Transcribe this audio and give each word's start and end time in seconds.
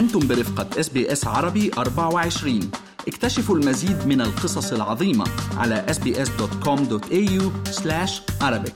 أنتم 0.00 0.28
برفقة 0.28 0.80
SBS 0.80 1.26
عربي 1.26 1.70
24 1.78 2.70
اكتشفوا 3.08 3.56
المزيد 3.56 4.06
من 4.06 4.20
القصص 4.20 4.72
العظيمة 4.72 5.24
على 5.56 5.86
sbs.com.au 5.88 7.42
arabic. 8.42 8.72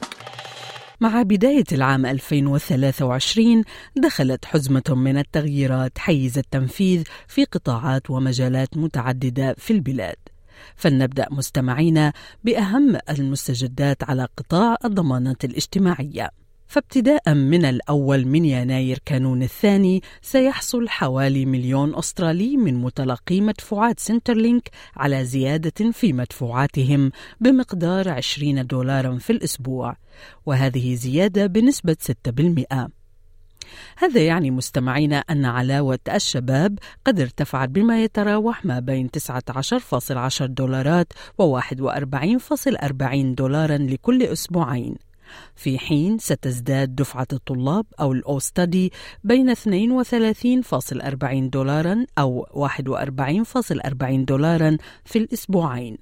مع 1.01 1.23
بداية 1.23 1.65
العام 1.73 2.07
2023 2.07 3.63
دخلت 3.97 4.45
حزمة 4.45 4.83
من 4.89 5.19
التغييرات 5.19 5.99
حيز 5.99 6.39
التنفيذ 6.39 7.03
في 7.29 7.45
قطاعات 7.45 8.11
ومجالات 8.11 8.77
متعددة 8.77 9.55
في 9.59 9.73
البلاد. 9.73 10.17
فلنبدأ 10.77 11.27
مستمعينا 11.31 12.13
بأهم 12.45 12.99
المستجدات 13.11 14.05
على 14.05 14.29
قطاع 14.37 14.77
الضمانات 14.85 15.45
الاجتماعية. 15.45 16.44
فابتداء 16.67 17.35
من 17.35 17.65
الأول 17.65 18.27
من 18.27 18.45
يناير 18.45 18.99
كانون 19.05 19.43
الثاني 19.43 20.03
سيحصل 20.23 20.89
حوالي 20.89 21.47
مليون 21.47 21.95
أسترالي 21.95 22.57
من 22.57 22.75
متلقي 22.75 23.41
مدفوعات 23.41 24.01
سنترلينك 24.01 24.71
على 24.97 25.25
زيادة 25.25 25.91
في 25.93 26.13
مدفوعاتهم 26.13 27.11
بمقدار 27.41 28.09
20 28.09 28.67
دولارا 28.67 29.19
في 29.19 29.31
الأسبوع 29.31 29.97
وهذه 30.47 30.95
زيادة 30.95 31.47
بنسبة 31.47 31.97
6% 32.29 32.89
هذا 33.99 34.27
يعني 34.27 34.51
مستمعينا 34.51 35.17
أن 35.17 35.45
علاوة 35.45 35.99
الشباب 36.15 36.79
قد 37.05 37.21
ارتفعت 37.21 37.69
بما 37.69 38.03
يتراوح 38.03 38.65
ما 38.65 38.81
بين 38.81 39.11
19.10 39.19 40.43
دولارات 40.43 41.13
و 41.39 41.61
41.40 41.61 43.15
دولارا 43.15 43.77
لكل 43.79 44.23
أسبوعين. 44.23 44.95
في 45.57 45.79
حين 45.79 46.19
ستزداد 46.19 46.95
دفعة 46.95 47.27
الطلاب 47.33 47.87
أو 48.01 48.13
الأو 48.13 48.39
ستدي 48.39 48.93
بين 49.25 49.55
32.40 49.55 49.67
دولارا 51.35 52.07
أو 52.19 52.47
41.40 52.47 54.05
دولارا 54.05 54.77
في 55.05 55.19
الأسبوعين. 55.19 55.99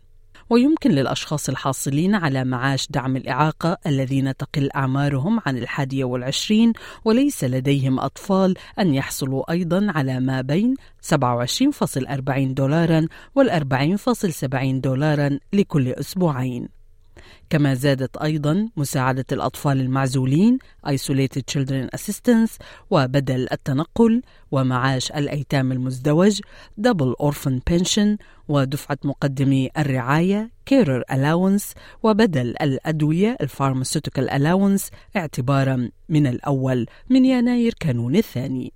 ويمكن 0.50 0.90
للأشخاص 0.90 1.48
الحاصلين 1.48 2.14
على 2.14 2.44
معاش 2.44 2.88
دعم 2.90 3.16
الإعاقة 3.16 3.78
الذين 3.86 4.36
تقل 4.36 4.68
أعمارهم 4.76 5.40
عن 5.46 5.58
الحادية 5.58 6.04
والعشرين 6.04 6.72
وليس 7.04 7.44
لديهم 7.44 8.00
أطفال 8.00 8.54
أن 8.78 8.94
يحصلوا 8.94 9.52
أيضا 9.52 9.86
على 9.90 10.20
ما 10.20 10.40
بين 10.40 10.74
27.40 11.14 12.38
دولارا 12.38 13.08
وال 13.34 13.50
40.70 13.50 14.80
دولارا 14.80 15.38
لكل 15.52 15.88
أسبوعين. 15.88 16.81
كما 17.52 17.74
زادت 17.74 18.16
أيضا 18.16 18.68
مساعدة 18.76 19.24
الأطفال 19.32 19.80
المعزولين 19.80 20.58
Isolated 20.86 21.42
Children 21.52 21.98
Assistance 21.98 22.50
وبدل 22.90 23.48
التنقل 23.52 24.22
ومعاش 24.50 25.10
الأيتام 25.10 25.72
المزدوج 25.72 26.40
Double 26.80 27.14
Orphan 27.22 27.60
Pension 27.70 28.16
ودفعة 28.48 28.98
مقدمي 29.04 29.70
الرعاية 29.78 30.50
Carer 30.70 31.02
Allowance 31.12 31.64
وبدل 32.02 32.54
الأدوية 32.62 33.36
Pharmaceutical 33.42 34.28
Allowance 34.30 34.90
اعتبارا 35.16 35.90
من 36.08 36.26
الأول 36.26 36.86
من 37.10 37.24
يناير 37.24 37.74
كانون 37.80 38.16
الثاني. 38.16 38.72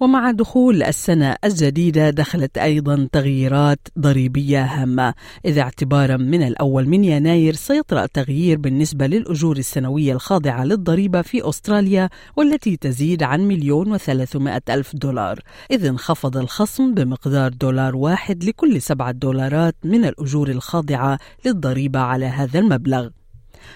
ومع 0.00 0.30
دخول 0.30 0.82
السنة 0.82 1.36
الجديدة 1.44 2.10
دخلت 2.10 2.58
أيضا 2.58 3.08
تغييرات 3.12 3.78
ضريبية 3.98 4.64
هامة. 4.64 5.14
إذ 5.44 5.58
اعتبارا 5.58 6.16
من 6.16 6.42
الأول 6.42 6.88
من 6.88 7.04
يناير 7.04 7.54
سيطرأ 7.54 8.06
تغيير 8.06 8.58
بالنسبة 8.58 9.06
للأجور 9.06 9.56
السنوية 9.56 10.12
الخاضعة 10.12 10.64
للضريبة 10.64 11.22
في 11.22 11.48
أستراليا 11.48 12.08
والتي 12.36 12.76
تزيد 12.76 13.22
عن 13.22 13.40
مليون 13.40 13.92
وثلاثمائة 13.92 14.62
ألف 14.68 14.96
دولار. 14.96 15.40
إذ 15.70 15.86
انخفض 15.86 16.36
الخصم 16.36 16.94
بمقدار 16.94 17.52
دولار 17.52 17.96
واحد 17.96 18.44
لكل 18.44 18.82
سبعة 18.82 19.12
دولارات 19.12 19.76
من 19.84 20.04
الأجور 20.04 20.48
الخاضعة 20.48 21.18
للضريبة 21.46 22.00
على 22.00 22.26
هذا 22.26 22.58
المبلغ. 22.58 23.08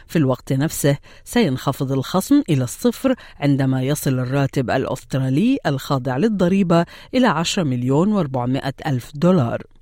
في 0.06 0.17
الوقت 0.17 0.53
نفسه 0.53 0.97
سينخفض 1.25 1.93
الخصم 1.93 2.43
إلى 2.49 2.65
الصفر 2.65 3.15
عندما 3.41 3.83
يصل 3.83 4.19
الراتب 4.19 4.71
الأسترالي 4.71 5.59
الخاضع 5.67 6.17
للضريبة 6.17 6.84
إلى 7.15 7.27
10 7.27 7.62
مليون 7.62 8.25
و400 8.25 8.71
ألف 8.87 9.11
دولار. 9.15 9.73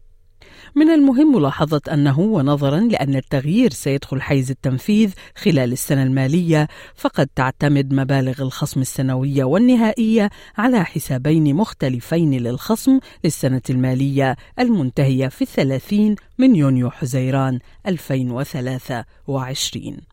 من 0.74 0.90
المهم 0.90 1.36
ملاحظة 1.36 1.80
أنه 1.92 2.20
ونظرا 2.20 2.80
لأن 2.80 3.16
التغيير 3.16 3.70
سيدخل 3.70 4.22
حيز 4.22 4.50
التنفيذ 4.50 5.12
خلال 5.36 5.72
السنة 5.72 6.02
المالية 6.02 6.68
فقد 6.96 7.28
تعتمد 7.36 7.94
مبالغ 7.94 8.42
الخصم 8.42 8.80
السنوية 8.80 9.44
والنهائية 9.44 10.30
على 10.58 10.84
حسابين 10.84 11.54
مختلفين 11.54 12.34
للخصم 12.34 12.98
للسنة 13.24 13.62
المالية 13.70 14.36
المنتهية 14.58 15.28
في 15.28 15.42
الثلاثين 15.42 16.16
من 16.38 16.56
يونيو 16.56 16.90
حزيران 16.90 17.58
2023 17.86 20.11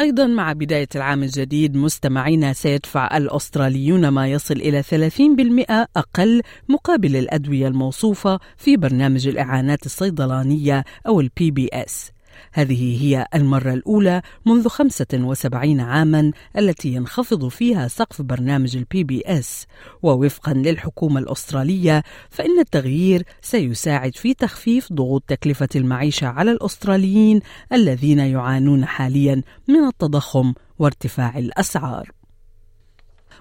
أيضا 0.00 0.26
مع 0.26 0.52
بداية 0.52 0.88
العام 0.96 1.22
الجديد 1.22 1.76
مستمعينا 1.76 2.52
سيدفع 2.52 3.16
الأستراليون 3.16 4.08
ما 4.08 4.26
يصل 4.28 4.54
إلى 4.54 4.82
30% 4.82 5.86
أقل 5.96 6.42
مقابل 6.68 7.16
الأدوية 7.16 7.68
الموصوفة 7.68 8.38
في 8.56 8.76
برنامج 8.76 9.28
الإعانات 9.28 9.86
الصيدلانية 9.86 10.84
أو 11.06 11.20
ال 11.20 11.50
PBS 11.50 12.12
هذه 12.52 13.02
هي 13.02 13.26
المرة 13.34 13.72
الأولى 13.72 14.22
منذ 14.46 14.68
75 14.68 15.80
عاما 15.80 16.32
التي 16.58 16.88
ينخفض 16.94 17.48
فيها 17.48 17.88
سقف 17.88 18.22
برنامج 18.22 18.76
ال 18.76 19.04
PBS 19.04 19.66
ووفقا 20.02 20.52
للحكومة 20.52 21.20
الأسترالية 21.20 22.02
فإن 22.30 22.58
التغيير 22.58 23.22
سيساعد 23.42 24.16
في 24.16 24.34
تخفيف 24.34 24.92
ضغوط 24.92 25.22
تكلفة 25.26 25.68
المعيشة 25.76 26.26
على 26.26 26.50
الأستراليين 26.50 27.40
الذين 27.72 28.18
يعانون 28.18 28.84
حاليا 28.84 29.42
من 29.68 29.84
التضخم 29.84 30.54
وارتفاع 30.78 31.38
الأسعار. 31.38 32.19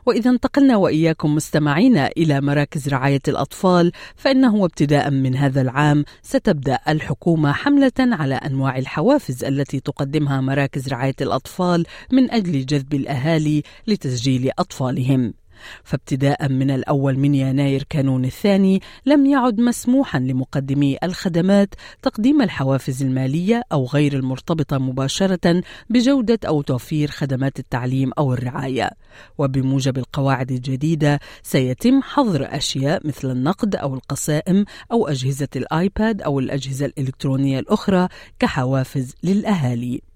وإذا 0.06 0.30
انتقلنا 0.30 0.76
وإياكم 0.76 1.36
مستمعينا 1.36 2.08
إلى 2.18 2.42
مراكز 2.42 2.88
رعاية 2.90 3.22
الأطفال 3.28 3.92
فإنه 4.16 4.66
ابتداء 4.66 5.10
من 5.12 5.36
هذا 5.36 5.62
العام 5.62 6.06
ستبدأ 6.24 6.80
الحكومة 6.88 7.52
حملة 7.52 7.92
على 8.00 8.36
أنواع 8.36 8.78
الحوافز 8.78 9.44
التي 9.44 9.80
تقدمها 9.80 10.42
مراكز 10.42 10.88
رعاية 10.88 11.16
الأطفال 11.22 11.86
من 12.12 12.32
أجل 12.32 12.66
جذب 12.66 12.94
الأهالي 12.94 13.64
لتسجيل 13.88 14.52
أطفالهم. 14.60 15.34
فابتداء 15.84 16.50
من 16.50 16.72
الأول 16.72 17.20
من 17.20 17.36
يناير 17.36 17.84
كانون 17.90 18.26
الثاني 18.26 18.82
لم 19.06 19.26
يعد 19.26 19.62
مسموحا 19.62 20.20
لمقدمي 20.20 20.98
الخدمات 21.04 21.76
تقديم 22.02 22.42
الحوافز 22.42 23.04
المالية 23.04 23.64
أو 23.72 23.86
غير 23.86 24.14
المرتبطة 24.14 24.78
مباشرة 24.78 25.64
بجودة 25.90 26.40
أو 26.48 26.62
توفير 26.62 27.12
خدمات 27.12 27.60
التعليم 27.60 28.12
أو 28.18 28.34
الرعاية. 28.34 28.90
وبموجب 29.38 29.98
القواعد 29.98 30.52
الجديدة 30.52 31.20
سيتم 31.44 32.02
حظر 32.02 32.48
أشياء 32.52 33.08
مثل 33.08 33.32
النقد 33.32 33.76
أو 33.76 33.94
القسائم 33.94 34.66
أو 34.92 35.08
أجهزة 35.08 35.48
الآيباد 35.56 36.22
أو 36.22 36.40
الأجهزة 36.40 36.86
الإلكترونية 36.86 37.60
الأخرى 37.60 38.08
كحوافز 38.40 39.16
للأهالي. 39.24 40.09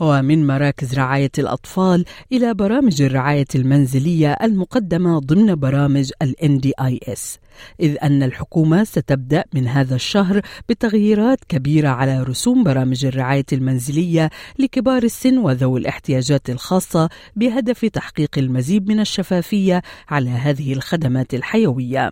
ومن 0.00 0.46
مراكز 0.46 0.94
رعاية 0.94 1.30
الأطفال 1.38 2.04
إلى 2.32 2.54
برامج 2.54 3.02
الرعاية 3.02 3.44
المنزلية 3.54 4.32
المقدمة 4.32 5.18
ضمن 5.18 5.54
برامج 5.54 6.10
ال 6.22 6.34
NDIS 6.42 7.38
إذ 7.80 7.96
أن 8.02 8.22
الحكومة 8.22 8.84
ستبدأ 8.84 9.44
من 9.54 9.68
هذا 9.68 9.94
الشهر 9.94 10.40
بتغييرات 10.68 11.38
كبيرة 11.48 11.88
على 11.88 12.22
رسوم 12.22 12.64
برامج 12.64 13.04
الرعاية 13.04 13.46
المنزلية 13.52 14.30
لكبار 14.58 15.02
السن 15.02 15.38
وذوي 15.38 15.80
الاحتياجات 15.80 16.50
الخاصة 16.50 17.08
بهدف 17.36 17.84
تحقيق 17.84 18.38
المزيد 18.38 18.88
من 18.88 19.00
الشفافية 19.00 19.82
على 20.08 20.30
هذه 20.30 20.72
الخدمات 20.72 21.34
الحيوية. 21.34 22.10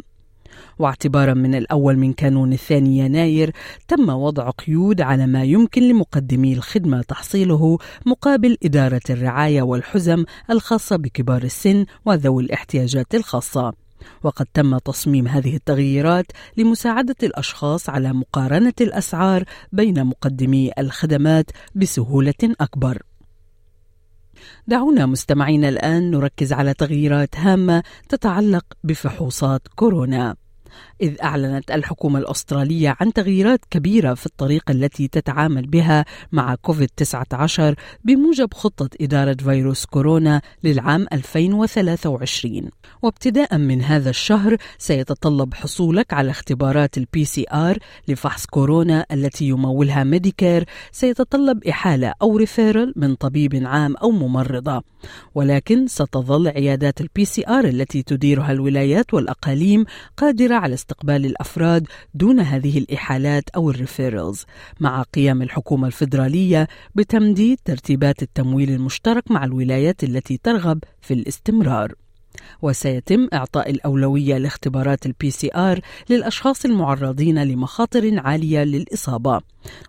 واعتبارا 0.82 1.34
من 1.34 1.55
الأول 1.55 1.96
من 1.96 2.12
كانون 2.12 2.52
الثاني 2.52 2.99
يناير 2.99 3.52
تم 3.88 4.08
وضع 4.08 4.50
قيود 4.50 5.00
على 5.00 5.26
ما 5.26 5.44
يمكن 5.44 5.82
لمقدمي 5.82 6.52
الخدمة 6.52 7.02
تحصيله 7.02 7.79
مقابل 8.06 8.56
إدارة 8.64 9.00
الرعاية 9.11 9.62
والحزم 9.62 10.25
الخاصة 10.50 10.96
بكبار 10.96 11.43
السن 11.43 11.87
وذوي 12.05 12.43
الاحتياجات 12.43 13.14
الخاصة 13.14 13.73
وقد 14.23 14.46
تم 14.55 14.79
تصميم 14.79 15.29
هذه 15.29 15.56
التغييرات 15.56 16.26
لمساعدة 16.56 17.17
الأشخاص 17.23 17.88
على 17.88 18.12
مقارنة 18.12 18.73
الأسعار 18.81 19.44
بين 19.73 20.05
مقدمي 20.05 20.70
الخدمات 20.79 21.50
بسهولة 21.75 22.34
أكبر. 22.61 23.02
دعونا 24.67 25.06
مستمعينا 25.06 25.69
الآن 25.69 26.11
نركز 26.11 26.52
على 26.52 26.75
تغييرات 26.75 27.37
هامة 27.37 27.82
تتعلق 28.08 28.64
بفحوصات 28.84 29.69
كورونا. 29.75 30.42
إذ 31.01 31.23
أعلنت 31.23 31.71
الحكومة 31.71 32.19
الأسترالية 32.19 32.97
عن 33.01 33.13
تغييرات 33.13 33.61
كبيرة 33.71 34.15
في 34.15 34.27
الطريقة 34.27 34.73
التي 34.73 35.09
تتعامل 35.09 35.67
بها 35.67 36.05
مع 36.33 36.55
كوفيد-19 36.55 37.61
بموجب 38.05 38.55
خطة 38.55 38.89
إدارة 39.01 39.35
فيروس 39.35 39.85
كورونا 39.85 40.41
للعام 40.65 41.07
2023 41.13 42.71
وابتداء 43.03 43.59
من 43.59 43.83
هذا 43.83 44.11
الشهر 44.11 44.57
سيتطلب 44.79 45.55
حصولك 45.55 46.13
على 46.13 46.31
اختبارات 46.31 46.99
ال 46.99 47.25
PCR 47.25 47.79
لفحص 48.09 48.47
كورونا 48.47 49.07
التي 49.13 49.49
يمولها 49.49 50.05
Medicare. 50.05 50.65
سيتطلب 50.93 51.67
إحالة 51.67 52.15
أو 52.23 52.37
referral 52.37 52.93
من 52.97 53.15
طبيب 53.15 53.63
عام 53.67 53.97
أو 53.97 54.11
ممرضة. 54.11 54.83
ولكن 55.35 55.87
ستظل 55.87 56.49
عيادات 56.49 57.01
ال 57.00 57.25
PCR 57.25 57.65
التي 57.65 58.03
تديرها 58.03 58.53
الولايات 58.53 59.15
والأقاليم 59.15 59.85
قادرة 60.17 60.55
على 60.62 60.75
استقبال 60.75 61.26
الأفراد 61.26 61.87
دون 62.14 62.41
هذه 62.41 62.79
الإحالات 62.79 63.44
أو 63.56 63.70
ال 63.71 63.78
referrals 63.78 64.44
مع 64.81 65.03
قيام 65.03 65.43
الحكومة 65.43 65.87
الفيدرالية 65.87 66.69
بتمديد 66.94 67.59
ترتيبات 67.64 68.23
التمويل 68.23 68.70
المشترك 68.70 69.31
مع 69.31 69.44
الولايات 69.44 70.05
التي 70.05 70.41
ترغب 70.43 70.79
في 71.00 71.14
الاستمرار. 71.14 71.94
وسيتم 72.62 73.29
إعطاء 73.32 73.70
الأولوية 73.70 74.38
لاختبارات 74.38 75.06
ال 75.06 75.31
PCR 75.31 75.81
للأشخاص 76.11 76.65
المعرضين 76.65 77.44
لمخاطر 77.44 78.19
عالية 78.19 78.65
للإصابة. 78.65 79.41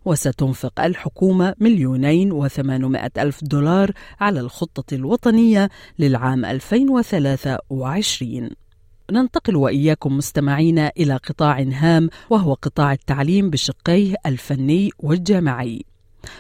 وستنفق 0.06 0.82
الحكومة 0.82 1.56
مليونين 1.60 2.32
وثمانمائة 2.32 3.12
ألف 3.18 3.44
دولار 3.44 3.92
على 4.20 4.40
الخطة 4.40 4.96
الوطنية 4.96 5.70
للعام 6.00 6.46
2023 6.46 8.63
ننتقل 9.12 9.56
وإياكم 9.56 10.18
مستمعينا 10.18 10.92
إلى 10.98 11.16
قطاع 11.16 11.60
هام 11.60 12.10
وهو 12.30 12.54
قطاع 12.54 12.94
التعليم 12.94 13.50
بشقيه 13.50 14.16
الفني 14.26 14.90
والجامعي. 15.00 15.86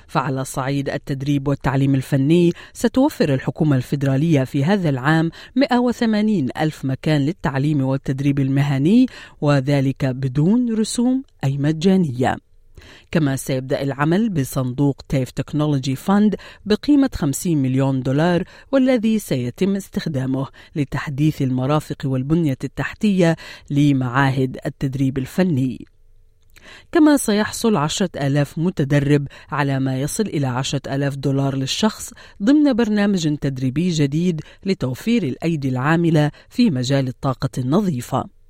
فعلى 0.07 0.45
صعيد 0.45 0.89
التدريب 0.89 1.47
والتعليم 1.47 1.95
الفني 1.95 2.53
ستوفر 2.73 3.33
الحكومة 3.33 3.75
الفيدرالية 3.75 4.43
في 4.43 4.65
هذا 4.65 4.89
العام 4.89 5.31
180 5.55 6.49
ألف 6.57 6.85
مكان 6.85 7.21
للتعليم 7.21 7.81
والتدريب 7.81 8.39
المهني 8.39 9.05
وذلك 9.41 10.05
بدون 10.05 10.73
رسوم 10.73 11.23
أي 11.43 11.57
مجانية 11.57 12.37
كما 13.11 13.35
سيبدأ 13.35 13.81
العمل 13.81 14.29
بصندوق 14.29 15.01
TAFE 15.09 15.31
Technology 15.31 15.95
Fund 15.95 16.35
بقيمة 16.65 17.09
50 17.15 17.57
مليون 17.57 18.01
دولار 18.01 18.43
والذي 18.71 19.19
سيتم 19.19 19.75
استخدامه 19.75 20.47
لتحديث 20.75 21.41
المرافق 21.41 21.97
والبنية 22.05 22.57
التحتية 22.63 23.35
لمعاهد 23.69 24.57
التدريب 24.65 25.17
الفني. 25.17 25.85
كما 26.91 27.17
سيحصل 27.17 27.75
عشرة 27.75 28.09
آلاف 28.15 28.57
متدرب 28.57 29.27
على 29.51 29.79
ما 29.79 30.01
يصل 30.01 30.23
إلى 30.23 30.47
عشرة 30.47 30.81
آلاف 30.95 31.15
دولار 31.15 31.55
للشخص 31.55 32.13
ضمن 32.43 32.73
برنامج 32.73 33.37
تدريبي 33.37 33.89
جديد 33.89 34.41
لتوفير 34.65 35.23
الأيدي 35.23 35.69
العاملة 35.69 36.31
في 36.49 36.69
مجال 36.69 37.07
الطاقة 37.07 37.49
النظيفة. 37.57 38.42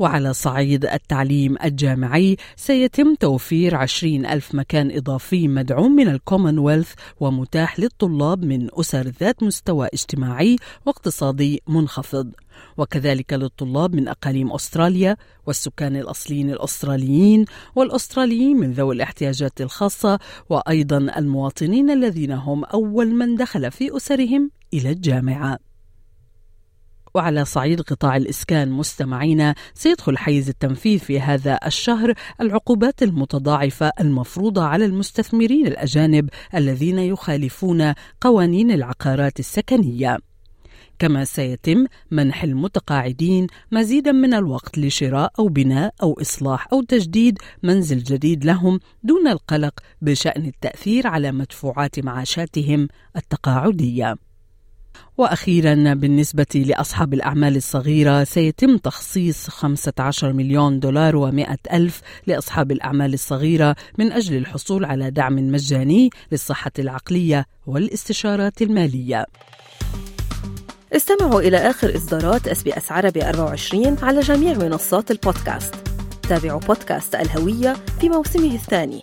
وعلى 0.00 0.32
صعيد 0.32 0.84
التعليم 0.84 1.56
الجامعي 1.64 2.36
سيتم 2.56 3.14
توفير 3.14 3.74
20 3.74 4.26
ألف 4.26 4.54
مكان 4.54 4.90
إضافي 4.96 5.48
مدعوم 5.48 5.92
من 5.92 6.08
الكومنولث 6.08 6.92
ومتاح 7.20 7.80
للطلاب 7.80 8.44
من 8.44 8.68
أسر 8.72 9.12
ذات 9.20 9.42
مستوى 9.42 9.88
اجتماعي 9.94 10.56
واقتصادي 10.86 11.62
منخفض. 11.68 12.32
وكذلك 12.76 13.32
للطلاب 13.32 13.94
من 13.94 14.08
أقاليم 14.08 14.52
أستراليا 14.52 15.16
والسكان 15.46 15.96
الأصليين 15.96 16.50
الأستراليين 16.50 17.44
والأستراليين 17.74 18.56
من 18.56 18.72
ذوي 18.72 18.94
الاحتياجات 18.94 19.60
الخاصة 19.60 20.18
وأيضا 20.48 20.98
المواطنين 20.98 21.90
الذين 21.90 22.32
هم 22.32 22.64
أول 22.64 23.14
من 23.14 23.36
دخل 23.36 23.70
في 23.70 23.96
أسرهم 23.96 24.50
إلى 24.74 24.90
الجامعة. 24.90 25.69
وعلى 27.14 27.44
صعيد 27.44 27.80
قطاع 27.80 28.16
الإسكان 28.16 28.70
مستمعينا 28.70 29.54
سيدخل 29.74 30.18
حيز 30.18 30.48
التنفيذ 30.48 30.98
في 30.98 31.20
هذا 31.20 31.58
الشهر 31.66 32.14
العقوبات 32.40 33.02
المتضاعفة 33.02 33.92
المفروضة 34.00 34.64
على 34.64 34.84
المستثمرين 34.84 35.66
الأجانب 35.66 36.28
الذين 36.54 36.98
يخالفون 36.98 37.94
قوانين 38.20 38.70
العقارات 38.70 39.40
السكنية. 39.40 40.18
كما 40.98 41.24
سيتم 41.24 41.86
منح 42.10 42.42
المتقاعدين 42.42 43.46
مزيدا 43.72 44.12
من 44.12 44.34
الوقت 44.34 44.78
لشراء 44.78 45.32
أو 45.38 45.48
بناء 45.48 45.94
أو 46.02 46.20
إصلاح 46.20 46.68
أو 46.72 46.82
تجديد 46.82 47.38
منزل 47.62 47.98
جديد 47.98 48.44
لهم 48.44 48.80
دون 49.02 49.28
القلق 49.28 49.80
بشأن 50.02 50.46
التأثير 50.46 51.06
على 51.06 51.32
مدفوعات 51.32 52.00
معاشاتهم 52.00 52.88
التقاعدية. 53.16 54.29
وأخيرا 55.18 55.94
بالنسبة 55.94 56.46
لأصحاب 56.54 57.14
الأعمال 57.14 57.56
الصغيرة 57.56 58.24
سيتم 58.24 58.76
تخصيص 58.76 59.48
15 59.48 60.32
مليون 60.32 60.80
دولار 60.80 61.30
و100 61.30 61.56
ألف 61.72 62.00
لأصحاب 62.26 62.72
الأعمال 62.72 63.14
الصغيرة 63.14 63.76
من 63.98 64.12
أجل 64.12 64.36
الحصول 64.36 64.84
على 64.84 65.10
دعم 65.10 65.34
مجاني 65.34 66.10
للصحة 66.32 66.72
العقلية 66.78 67.46
والاستشارات 67.66 68.62
المالية. 68.62 69.26
استمعوا 70.92 71.40
إلى 71.40 71.56
آخر 71.56 71.96
إصدارات 71.96 72.48
SBS 72.48 72.92
عربي 72.92 73.28
24 73.28 73.96
على 74.02 74.20
جميع 74.20 74.58
منصات 74.58 75.10
البودكاست. 75.10 75.74
تابعوا 76.28 76.60
بودكاست 76.60 77.14
الهوية 77.14 77.76
في 78.00 78.08
موسمه 78.08 78.54
الثاني. 78.54 79.02